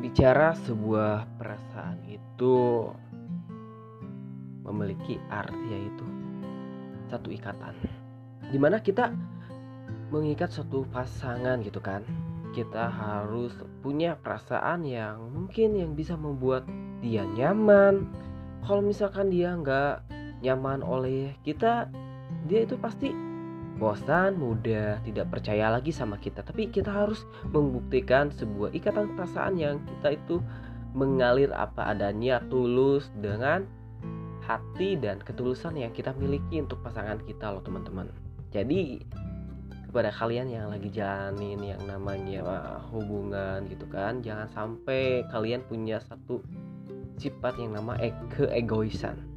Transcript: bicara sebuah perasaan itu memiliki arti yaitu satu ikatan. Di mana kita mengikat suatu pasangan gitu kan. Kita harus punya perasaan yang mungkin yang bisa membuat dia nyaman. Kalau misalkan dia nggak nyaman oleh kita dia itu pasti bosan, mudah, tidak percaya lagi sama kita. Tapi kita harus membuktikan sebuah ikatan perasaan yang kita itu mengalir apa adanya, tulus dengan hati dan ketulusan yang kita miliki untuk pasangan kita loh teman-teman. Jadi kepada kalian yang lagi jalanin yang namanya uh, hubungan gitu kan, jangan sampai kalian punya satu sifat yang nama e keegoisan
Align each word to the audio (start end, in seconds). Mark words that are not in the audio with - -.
bicara 0.00 0.56
sebuah 0.64 1.28
perasaan 1.36 2.00
itu 2.08 2.88
memiliki 4.64 5.20
arti 5.28 5.66
yaitu 5.68 6.06
satu 7.12 7.28
ikatan. 7.28 7.76
Di 8.48 8.56
mana 8.56 8.80
kita 8.80 9.12
mengikat 10.10 10.50
suatu 10.50 10.88
pasangan 10.90 11.60
gitu 11.60 11.78
kan. 11.78 12.02
Kita 12.50 12.90
harus 12.90 13.54
punya 13.84 14.18
perasaan 14.18 14.82
yang 14.82 15.30
mungkin 15.30 15.78
yang 15.78 15.94
bisa 15.94 16.18
membuat 16.18 16.66
dia 16.98 17.22
nyaman. 17.22 18.10
Kalau 18.66 18.82
misalkan 18.82 19.30
dia 19.30 19.54
nggak 19.54 20.02
nyaman 20.42 20.82
oleh 20.82 21.36
kita 21.46 21.86
dia 22.48 22.64
itu 22.64 22.74
pasti 22.80 23.12
bosan, 23.80 24.36
mudah, 24.36 25.00
tidak 25.02 25.32
percaya 25.32 25.72
lagi 25.72 25.88
sama 25.88 26.20
kita. 26.20 26.44
Tapi 26.44 26.68
kita 26.68 26.92
harus 26.92 27.24
membuktikan 27.48 28.28
sebuah 28.28 28.76
ikatan 28.76 29.16
perasaan 29.16 29.56
yang 29.56 29.80
kita 29.96 30.20
itu 30.20 30.44
mengalir 30.92 31.48
apa 31.56 31.96
adanya, 31.96 32.44
tulus 32.52 33.08
dengan 33.24 33.64
hati 34.44 35.00
dan 35.00 35.24
ketulusan 35.24 35.80
yang 35.80 35.90
kita 35.96 36.12
miliki 36.20 36.60
untuk 36.60 36.84
pasangan 36.84 37.16
kita 37.24 37.48
loh 37.48 37.64
teman-teman. 37.64 38.12
Jadi 38.52 39.00
kepada 39.88 40.12
kalian 40.12 40.52
yang 40.52 40.70
lagi 40.70 40.92
jalanin 40.92 41.58
yang 41.58 41.82
namanya 41.88 42.46
uh, 42.46 42.78
hubungan 42.92 43.64
gitu 43.66 43.88
kan, 43.88 44.20
jangan 44.20 44.46
sampai 44.52 45.24
kalian 45.32 45.64
punya 45.66 45.98
satu 46.04 46.44
sifat 47.18 47.58
yang 47.58 47.74
nama 47.74 47.98
e 48.00 48.10
keegoisan 48.34 49.29